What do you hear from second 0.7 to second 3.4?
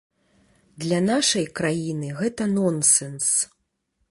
Для нашай краіны гэта нонсэнс.